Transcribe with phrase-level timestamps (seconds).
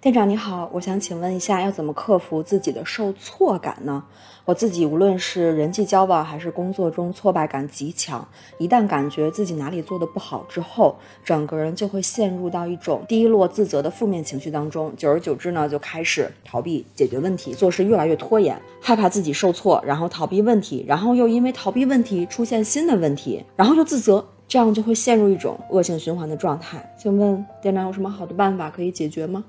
[0.00, 4.04] 店长你好，我想请问一下，要怎么克服自己的受挫感呢？
[4.44, 8.24] 我自己无论是人际交往还是工作中，挫败感极强。
[8.58, 14.94] 一旦感觉自己哪里做的不好之后，整个人就会陷入到一种低落、自责的负面情绪当中。
[14.96, 26.88] 久而久之呢，就开始逃避解决问题，做事越来越拖延，害怕自己受挫，然后逃避问题，然后又因为逃避问题出现新的问题，然后又自责，这样就会陷入一种恶性循环的状态。
[26.96, 29.44] 请问店长有什么好的办法可以解决吗？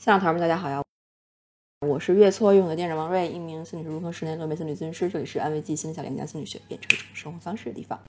[0.00, 0.82] 新老头们，大家好呀！
[1.86, 5.10] 我是越挫越勇的店长王瑞，一名心理师、如何十年多美心理咨询师。
[5.10, 8.00] 这里是安慰剂心理小连将心理学变成一种生活方式的地方。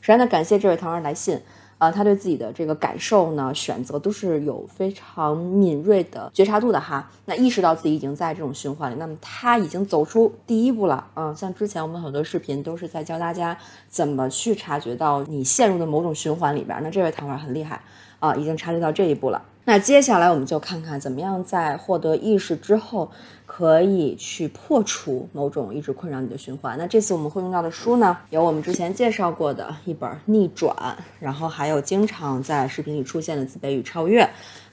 [0.00, 1.42] 首先呢，感谢这位糖儿来信。
[1.82, 7.10] 啊，他对自己的这个感受呢，选择都是有非常敏锐的觉察度的哈。
[7.24, 11.04] 那意识到自己已经在这种循环里，那么他已经走出第一步了。
[11.16, 16.80] 嗯，像之前我们很多视频都是在教大家怎么去察觉到你陷入的某种循环里边。
[16.84, 17.82] 那这位糖丸很厉害
[18.20, 19.42] 啊，已经察觉到这一步了。
[19.64, 23.10] 那接下来我们就看看怎么样在获得意识之后，
[23.46, 26.76] 可以去破除某种一直困扰你的循环。
[26.76, 30.74] 那这次我们会用到的书呢，有我们之前介绍过的一本《逆转》，
[31.20, 34.24] 然后还有经常在视频里出现的《自卑与超越》，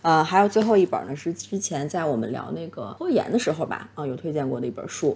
[0.02, 5.16] 呃，还有最后一本呢是之前在我们聊那个拖延的时候吧，啊，有推荐过的一本书。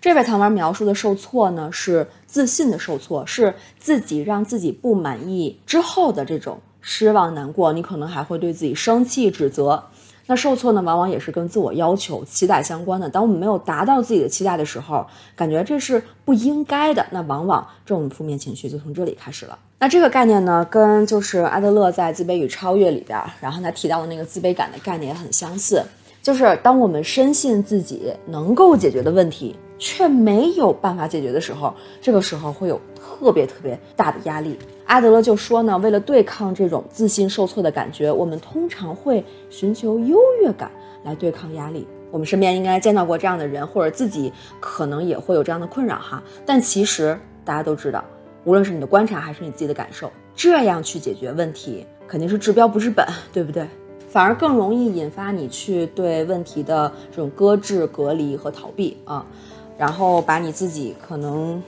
[0.00, 7.72] 这位糖丸描述的受挫呢，是自信的受挫，是自己让自己不满意之后的这种失望、难过。
[7.72, 9.82] 你可能还会对自己生气、指责。
[10.26, 13.08] 那受挫呢，往往也是跟自我要求、期待相关的。
[13.08, 15.04] 当我们没有达到自己的期待的时候，
[15.34, 17.04] 感觉这是不应该的。
[17.10, 19.58] 那往往这种负面情绪就从这里开始了。
[19.80, 25.82] 那这个概念呢，跟就是阿德勒在《自卑与超越》里边，然后他提到的那个自卑感的概念也很相似。
[26.28, 34.58] 就是当我们深信自己能够解决的问题，却没有办法解决的时候，这个时候会有特别特别大的压力。
[34.84, 40.70] 阿德勒就说呢，为了对抗这种自信受挫的感觉，我们通常会寻求优越感
[41.02, 41.88] 来对抗压力。
[42.10, 44.30] 我们身边应该见到过这样的人，或者自己
[44.60, 46.22] 可能也会有这样的困扰哈。
[46.44, 48.04] 但其实大家都知道，
[48.44, 53.66] 无论是你的观察还是你自己的感受，这样去解决问题肯定是治标不治本，对不对？
[54.08, 59.24] 反而更容易引发你去对问题的这种搁置、隔离和逃避啊，
[59.76, 61.62] 然后把你自己可能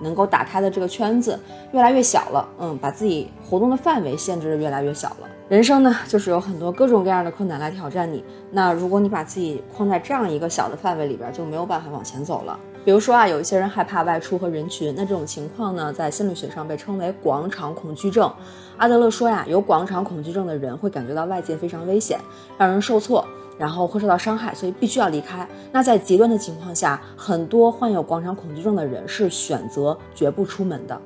[0.00, 1.38] 能够打开的这个圈子
[1.72, 5.28] 越来越小了，嗯，把自己活动的范围限制的越来越小了。
[5.48, 8.24] 人生呢，就是有很多各种各样的困难来挑战你。
[8.50, 12.58] 那如果你把自己框在这样一个小的范围里边，就没有办法往前走了。
[12.84, 18.30] 比如说啊，有一些人害怕外出和人群，那这种情况呢，在心理学上被称为广场恐惧症。
[18.76, 22.18] 阿德勒说呀，有广场恐惧症的人会感觉到外界非常危险，
[22.58, 23.24] 让人受挫，
[23.56, 25.48] 然后会受到伤害，所以必须要离开。
[25.72, 31.00] 那在极端的情况下，很多患有广场恐惧症的人是选择绝不出门的，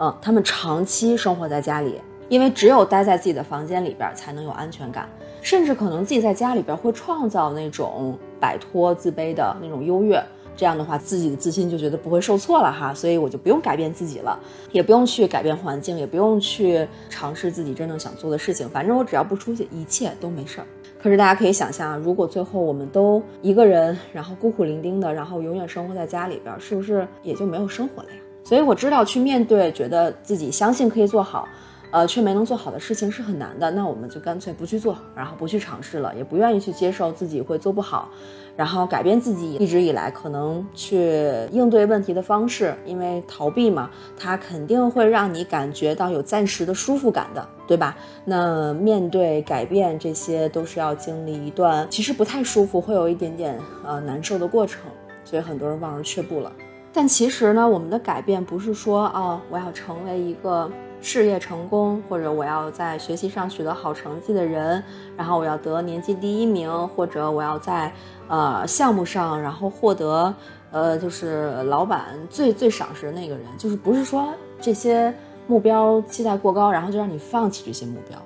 [0.00, 5.08] 嗯，他们长期生活在家里，因为只有待在自己的房间里边才能有安全感，
[5.42, 10.20] 甚至可能自己在家里边会创造那种摆脱自卑的那种优越。
[10.56, 14.38] 这样的话，自己的自信就觉得不会受挫了哈，所以我就不用改变自己了，
[14.72, 20.66] 也不用去改变环境，也不用去尝试自己真正想做的事情，反正我只要不出去，一切都没事儿。
[21.02, 28.16] 可是大家可以想象，如果最后我们都一个人，然后孤苦伶仃的，然后永远生活在家里边，是不是也就没有生活了呀？
[28.44, 31.48] 所以我知道去面对，觉得自己相信可以做好。
[31.90, 38.08] 呃，却没能做好的事情是很难的，那我们就干脆不去做，然后不去尝试了，也不愿意去接受自己会做不好，
[38.56, 47.96] 然后改变自己一直以来可能去应对问题的方式，因为逃避嘛，它肯定会让你感觉到有暂时的舒服感的，对吧？
[48.24, 54.82] 那面对改变，这些都是要经历一段其实不太舒服，会有一点点呃难受的过程，
[55.24, 56.52] 所以很多人望而却步了。
[56.92, 60.70] 但其实呢，我们的改变不是说哦，我要成为一个。
[61.02, 64.82] 事业成功，或者我要在学习上取得好成绩的人，
[65.16, 67.92] 然后我要得年级第一名，或者我要在
[68.28, 70.34] 呃项目上，然后获得
[70.70, 74.28] 呃就是老板最最赏识的那个人，就是不是说
[74.60, 75.14] 这些
[75.46, 78.18] 目标期待过高，然后就让你放弃这些目标，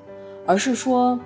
[0.46, 1.18] 而是说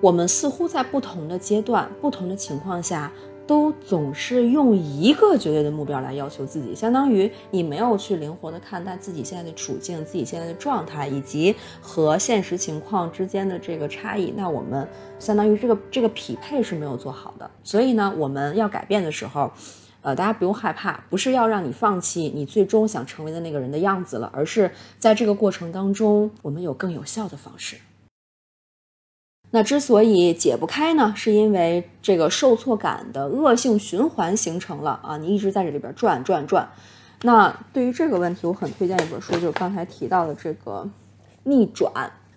[0.00, 3.10] 我们似乎在不同的阶段、不同的情况下。
[3.46, 14.32] 都总是用一个绝对的目标来要求自己，相当于你没有去灵活的看待自己现在的处境、自己现在的状态以及和现实情况之间的这个差异。
[14.36, 14.86] 那我们
[15.18, 17.50] 相当于这个这个匹配是没有做好的。
[17.64, 19.50] 所以呢，我们要改变的时候，
[20.02, 27.76] 呃，大家不用害怕，不是要让你放弃你最终想成为的那个人的样子了，而是在这个过程当中，我们有更有效的方式。
[29.54, 36.68] 那之所以解不开呢，是因为这个受挫感的恶性循环形成了啊，你一直在这里边转转转。
[37.20, 40.82] 那对于这个问题，我很推荐一本书，就是刚才提到的这个
[41.44, 41.92] 《逆转》，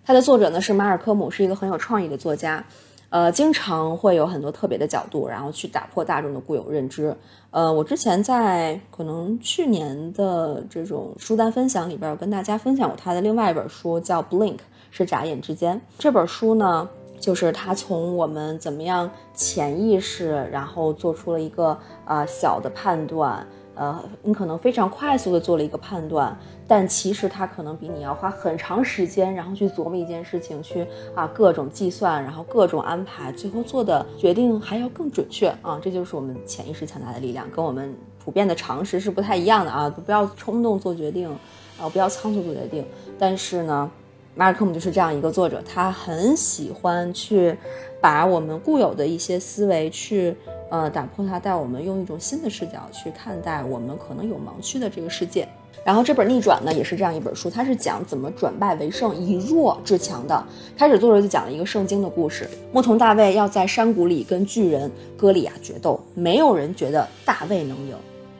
[0.06, 2.64] 它的作者呢是马尔科姆，是一个很有创意的作家。
[3.10, 7.16] 呃，经常会有很多特别的角度，然后去打破大众的固有认知。
[7.50, 14.58] 呃，我之前在可能去年的这种书单分享里边，我跟大家分享过他的另外一本书，叫《Blink》，
[14.92, 15.80] 是眨眼之间。
[15.98, 16.90] 这本书呢，
[17.20, 23.46] 就是他从我们怎么样潜意识，然后做出了一个呃小的判断。
[23.78, 26.34] 呃，你可能非常快速的做了一个判断，
[26.66, 35.78] 但其实它可能比你要花很长时间，然后去琢磨一件事情，去啊各种计算，然后各种安排，最后做的决定还要更准确啊！
[35.84, 39.90] 这就是我们潜意识强大的力量，跟我们普遍的常识是不太一样的啊！
[39.90, 41.30] 不要冲动做决定，
[41.78, 42.86] 啊，不要仓促做决定。
[43.20, 43.92] 但是呢，
[44.36, 47.58] 马尔科姆就是这样一个作者，他很喜欢去
[48.02, 50.36] 把我们固有的一些思维去。
[50.72, 55.48] 呃，打破它，带我们用一种新的视角去看待我们可能有盲区的这个世界。
[55.86, 60.44] 然后这本逆转呢，也是这样一本书，它是讲怎么转败为胜，以弱制强的。
[60.76, 67.96] 开始作者就讲了一个圣经的故事，牧童大卫要在山谷里跟巨人歌利亚决斗，没有人觉得大卫能赢。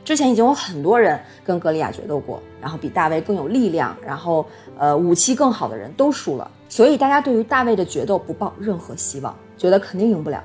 [0.06, 4.46] 之前已经有很多人跟歌利亚决斗过，然后比大卫更有力量，然后
[4.78, 10.40] 呃武器更好的人都输了，所以大家对于大卫的决斗不抱任何希望，觉得肯定赢不了。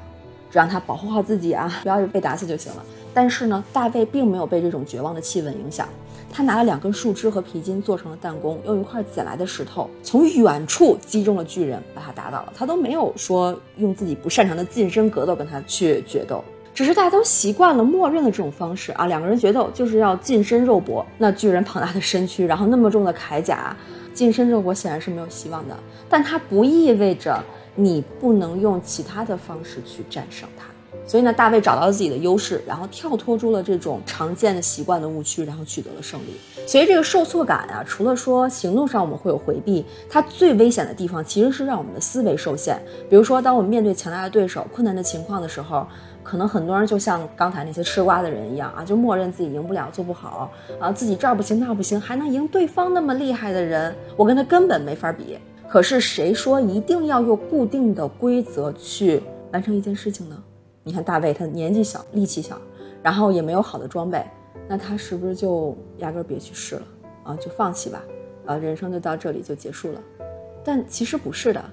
[0.50, 2.84] 只让他保护好自己啊，不要被打死就行了。
[3.14, 5.88] 但是呢，大卫并没有被这种绝望的气氛影响，
[6.32, 12.52] 他拿了两根树枝和皮筋做成了弹弓，用一块捡来的石头从远处击中了巨人，把他打倒了。
[12.56, 16.44] 他都没有说用自己不擅长的近身格斗跟他去决斗，
[16.74, 19.08] 只是大家都习惯了默认的这种方式啊。
[19.08, 23.76] 两个人决斗就是要近身肉搏，那巨人庞大的身躯，然后那么重的铠甲，
[24.14, 25.78] 近身肉搏显然是没有希望的。
[26.10, 27.44] 但它不意味着。
[27.74, 30.66] 你不能用其他的方式去战胜他，
[31.08, 36.36] 所以呢，大卫找到了自己的优势，然后跳脱出了这种常见的习惯的误区，然后取得了胜利。
[36.68, 42.78] 所以这个受挫感啊，除了说行动上我们会有回避，它最危险的地方其实是让我们的思维受限。
[43.10, 45.88] 比如说，当我们面对强大的对手、困难的情况的时候，
[46.24, 55.38] 可能很多人就像刚才那些吃瓜的人一样啊，就默认自己赢不了、做不好啊，自己这儿不行那不行，还能赢对方那么厉害的人，我跟他根本没法比。
[55.68, 59.24] 可是谁说一定要用固定的规则去
[59.54, 60.44] 完成一件事情呢？
[60.84, 62.60] 你看大卫，他年纪小，力气小，
[63.02, 64.26] 然后也没有好的装备，
[64.68, 66.82] 那他是不是就压根别去试了
[67.24, 67.36] 啊？
[67.38, 68.04] 就放弃吧，
[68.46, 70.02] 啊，人生就到这里就结束了？
[70.64, 71.64] 但其实不是的，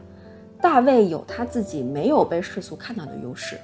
[0.62, 3.58] 大卫有他自己没有被世俗看到的优势。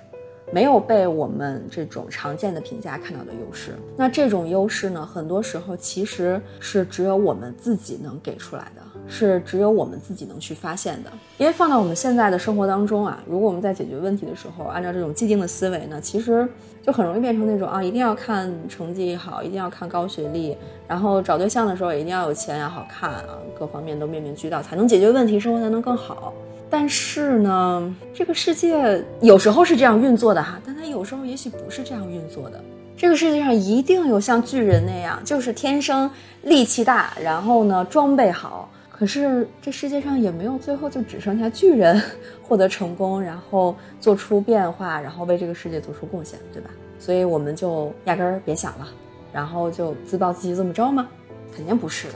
[0.52, 11.10] 没有被我们这种常见的评价看到的优势，那这种优势呢，很多时候其实是只有我们自己能给出来的，是只有我们自己能去发现的。
[11.38, 16.46] 因为放到我们现在的生活当中啊，如果我们在解决问题的时候，按照这种既定的思维呢，其实
[16.82, 20.56] 就很容易变成那种啊，一定要看成绩好，一定要看高学历，
[20.86, 26.32] 然后找对象的时候也一定要有钱要好看啊，各方面都面面俱到，才能解决问题，生活才能更好。
[26.76, 32.60] 但是呢，这个世界有时候是这样运作的哈，但它有时候也许不是这样运作的。
[32.96, 36.10] 这个世界上一定有像巨人那样，就是天生
[36.42, 38.68] 力气大，然后呢装备好。
[38.90, 42.02] 可是这世界上也没有最后就只剩下巨人
[42.42, 46.70] 获得成功，然后做出变化，然后为这个世界做出贡献，对吧？
[46.98, 48.88] 所以我们就压根儿别想了，
[49.32, 51.06] 然后就自暴自弃这么着吗？
[51.54, 52.14] 肯定不是的。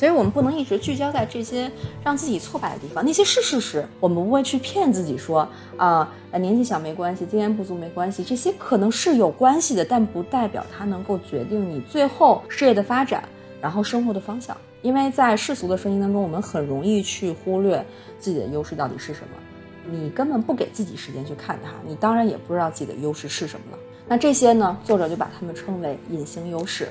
[0.00, 1.70] 所以我们不能一直聚焦在这些
[2.02, 13.22] 让自己挫败的地方，那些是事实，我们不会去骗自己说啊，年纪小没关系，经验不足没关系，这些可能是有关系的，但不代表它能够决定你最后事业的发展，
[13.60, 14.56] 然后生活的方向。
[14.80, 17.84] 因为在世俗的声音当中，我们很容易去忽略
[18.18, 23.78] 自己的优势到底是什么，你根本不给自己时间去看它，你当然也不知道自己的优势是什么了。
[24.08, 26.88] 那这些呢，作者就把它们称为隐形优势。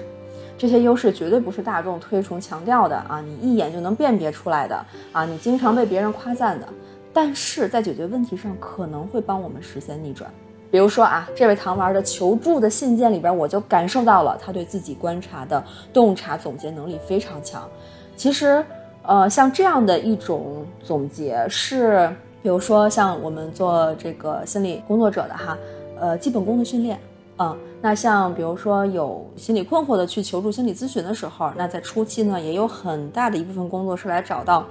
[0.59, 6.67] 这些优势绝对不是大众推崇强调的啊，你一眼就能辨别出来的啊，你经常被别人夸赞的，
[7.13, 10.29] 但是在解决问题上可能会帮我们实现逆转。
[10.69, 15.63] 比如说啊，这位糖丸的求助的信件里边，我就感受到了他对自己观察的
[15.93, 17.65] 洞察总结能力非常强。
[18.17, 18.61] 其实，
[19.03, 22.13] 呃，像这样的一种总结是，
[22.43, 25.57] 比如说像我们做这个心理工作者的哈，
[25.97, 26.99] 呃，基本功的训练。
[27.41, 34.65] 嗯，那像比如说有心理困惑的去求助心理咨询的时候，那在初期呢，也有很大的一部分工作是来找到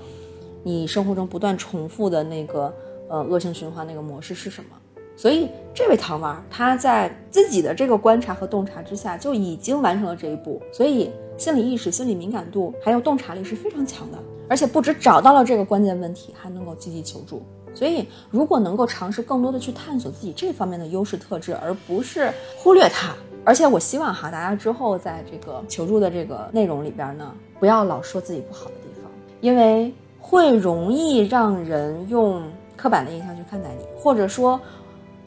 [0.62, 2.70] 你生活中不断重复的那个
[3.08, 4.70] 呃恶性循环那个模式是什么。
[5.16, 17.42] 所以这位糖丸他在自己的这个观察和洞察之下就已经完成了这一步，所以心理意识、心理敏感度还有洞察力是非常强的，而且不止找到了这个关键问题，还能够积极求助。
[17.78, 23.14] 所以，如果能够尝试更多的去探索自己这方面的优势特质，而不是忽略它。
[23.44, 29.08] 而且，我希望哈，大家之后在这个求助的这个内容里边呢，不要老说自己不好的地方，
[29.40, 32.42] 因为会容易让人用
[32.76, 34.60] 刻板的印象去看待你，或者说，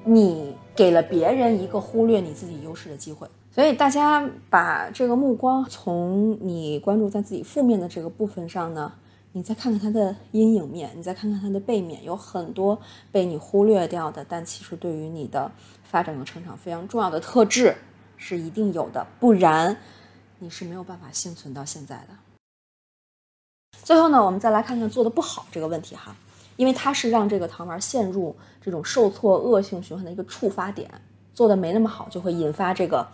[0.03, 3.25] 你给了别人一个忽略你自己优势的机会。
[3.55, 8.91] 所以，大家把这个目光从你关注在自己负面的这个部分上呢。
[9.33, 12.77] 你再看看它的阴影面，你再看看它的背面，有很多
[13.13, 15.49] 被你忽略掉的，但其实对于你的
[15.83, 17.73] 发展和成长非常重要的特质
[18.17, 19.77] 是一定有的，不然
[20.39, 22.09] 你是没有办法幸存到现在的。
[23.83, 26.13] 最后呢，我们再来看看做的不好这个问题哈，
[26.57, 30.91] 因为它是让这个糖丸陷入这种受挫恶性循环的一个触发点，
[31.33, 33.07] 做的没那么好，就会引发这个。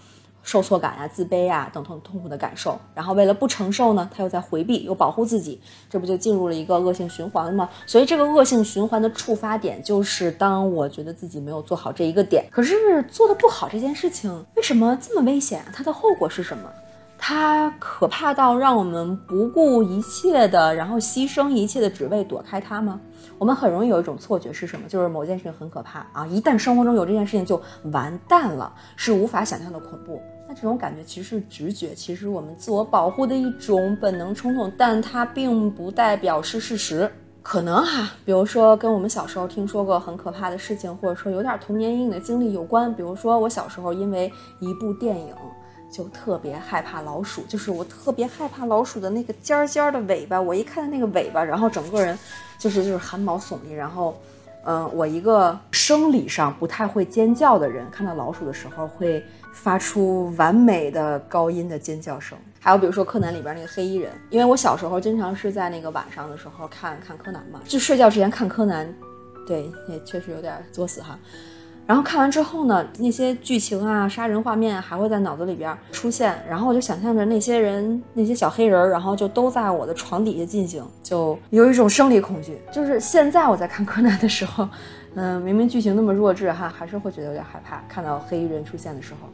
[0.48, 7.70] 受挫感呀、自卑呀等痛痛苦的感受，然后为了不承受呢，他又在回避，又保护自己，这不就进入了一个恶性循环了吗？
[7.86, 15.66] 所以这个恶性循环的触发点就是当我觉得自己没有做好这一个点，可是做的不好这件事情为什么这么危险？
[15.74, 16.64] 它的后果是什么？
[17.20, 23.02] 它可怕到让我们不顾一切的，然后牺牲一切的，只为躲开它吗？
[23.38, 24.88] 我们很容易有一种错觉是什么？
[24.88, 27.62] 就是某件事情很可怕啊，一旦生活中有这件事情就
[27.92, 30.22] 完蛋了，是无法想象的恐怖。
[30.48, 37.12] 那这种感觉其实是直觉，其实我们自我保护的一种本能冲动，但它并不代表是事实。
[37.44, 42.94] 可能哈，比如说跟我们小时候听说过很可怕的事情，或者说有点童年阴影的经历有关。
[42.94, 45.34] 比如说我小时候因为一部电影，
[45.92, 52.18] 就特别害怕老鼠，就是我特别害怕老鼠的那个尖尖的尾巴，我一看到那个尾巴，然后整个人
[52.58, 54.16] 就是就是汗毛耸立，然后。
[54.70, 62.38] 嗯，我一个生理上不太会尖叫的人，看到老鼠的时候会发出完美的高音的尖叫声。
[62.60, 68.94] 还有比如说柯南里边那个黑衣人，因为我小时候经常是在那个晚上的时候看看柯南嘛，就睡觉之前看柯南，
[69.48, 71.18] 对，也确实有点作死哈。
[71.88, 82.60] 然后看完之后呢，那些剧情啊、杀人画面还会在脑子里边出现，然后我就想象着那些人、那些小黑人，然后就都在我的床底下进行，就有一种生理恐惧。
[82.74, 84.68] 就是现在我在看柯南的时候，
[85.16, 87.82] 嗯，明明剧情那么弱智哈，还是会觉得有点害怕。
[87.88, 89.30] 看到黑衣人出现的时候，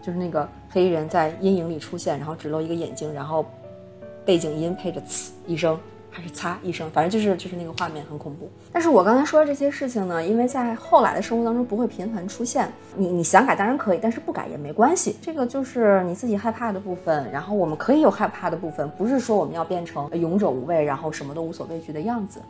[0.00, 3.44] 就是那个黑衣人在阴影里出现，然后只露一个眼睛，然后
[4.24, 5.78] 背景音配着“呲”一声。
[6.18, 8.50] 还是擦一声，反正就是就是那个画面很恐怖。
[8.72, 12.68] 但是我刚才说的这些事情呢，因为在后来的生活当中不会频繁出现。
[12.96, 15.16] 你你想改当然可以，但是不改也没关系。
[15.22, 22.40] 这个就是你自己害怕的部分，然后我们可以有害怕的部分，不是说我们要变成勇者无畏，然后什么都无所畏惧的样子。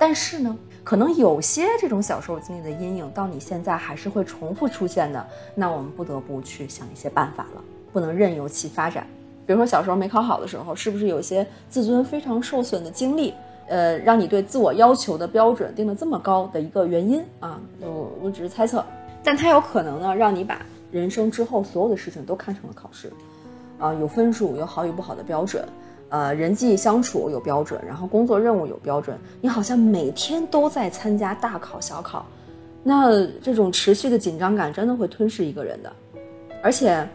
[0.00, 5.26] 但是呢，可能有些这种小时候经历的阴影，到你现在还是会重复出现的。
[5.54, 9.06] 那我们不得不去想一些办法了，不能任由其发展。
[9.48, 13.32] 比如说小时候没考好的时候，是不是有一些自尊非常受损的经历，
[13.66, 17.58] 呃，让你对自我要求的标准定得这么高的一个原因啊？
[17.80, 18.84] 我我只是猜测，
[19.24, 20.60] 但它有可能呢，让你把
[20.92, 23.10] 人生之后所有的事情都看成了考试，
[23.78, 25.66] 啊，有分数，有好与不好的标准，
[26.10, 32.26] 呃，人际相处有标准，然后工作任务有标准，你好像每天都在参加大考小考，
[32.82, 35.90] 那这种持续的紧张感真的会吞噬一个人的，
[36.62, 37.08] 而且。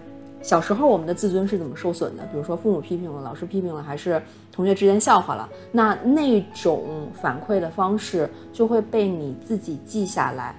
[0.43, 2.23] 小时候我们的自尊是怎么受损的？
[2.25, 4.21] 比如说父母批评了，老师批评了，还是
[4.51, 5.49] 同学之间笑话了？
[5.71, 10.53] 那那种反馈的方式就会被你自己记下来，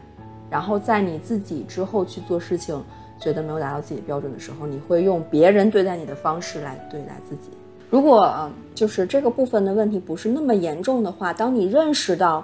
[0.51, 2.83] 然后在你自己之后去做事情，
[3.21, 7.51] 觉得没有达到自己的标准的时候，你会用别人对待你的方式来对待自己。
[7.91, 12.43] 如果就是这个部分的问题不是那么严重的话，当你认识到。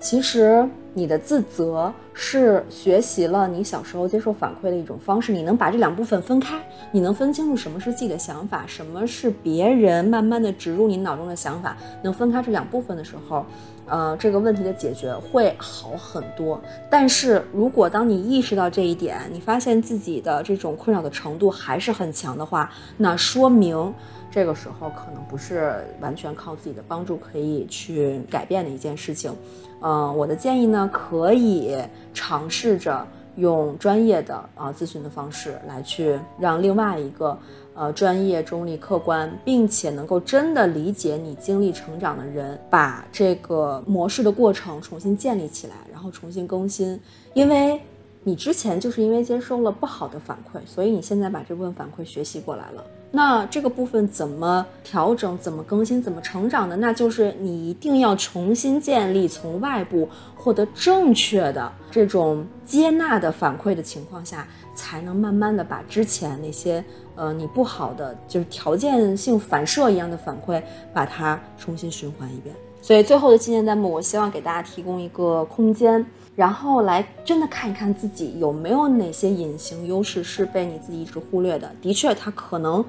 [0.00, 0.64] 其实
[0.98, 5.32] 你的自责是学习了你小时候接受反馈的一种方式。
[5.32, 13.46] 你能把这两部分分开，你能分清楚什么是自己的想法，什么是别人慢慢的植入你脑中的想法，能分开这两部分的时候，
[13.86, 16.60] 呃，这个问题的解决会好很多。
[16.90, 23.94] 但是如果当你意识到这一点，你发现自己的这种困扰的程度还是很强的话，那说明。
[24.30, 29.34] 这个时候可能不是完全靠自己的帮助可以去改变的一件事情，
[29.80, 31.76] 嗯，我的建议呢，可以
[32.12, 33.06] 尝试着
[33.36, 37.38] 用专业的啊咨询的方式来去让另外一个
[37.74, 47.00] 呃专业、中立、客观，并且能够真的理解你经历成长的人，把这个模式的过程重新建立起来，然后重新更新，
[47.32, 47.80] 因为
[48.28, 52.84] 你之前就是因为接收了不好的反馈，所以你现在把这部分反馈学习过来了。
[53.10, 56.76] 那这个部分怎么调整、怎么更新、怎么成长的？
[56.76, 60.06] 那就是你一定要重新建立，从外部
[60.36, 66.84] 获得正确的这种接纳的反馈的情况下，才能慢慢的把之前那些
[67.16, 72.54] 呃你不好的，就是条件性反射一样的反馈，把它重新循环一遍。
[72.82, 76.04] 所以最后的纪念弹幕，我希望给大家提供一个空间，
[76.38, 81.68] 然后来真的看一看自己有没有哪些隐形优势是被你自己一直忽略的。
[81.82, 82.84] 的确，它可能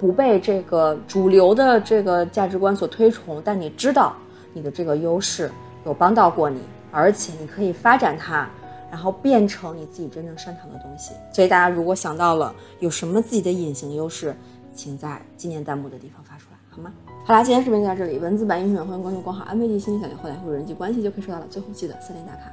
[0.00, 4.16] 不被这个主流的这个价值观所推崇，但你知道
[4.52, 5.48] 你的这个优势
[5.86, 8.50] 有帮到过你，而且你可以发展它，
[8.90, 11.12] 然后变成你自己真正擅长的东西。
[11.32, 14.34] 所以大家如果想到了有什么自己的隐形优势，
[14.74, 16.92] 请在纪念弹幕的地方发出来，好吗？
[17.24, 21.46] 好啦，今天视频就到这里，文字版、音频版欢迎关注公号“安慰剂心理小学”，后台回复人际关系就可以收到了。
[21.48, 22.50] 最后记得三连打卡，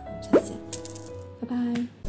[1.46, 2.04] 拜拜。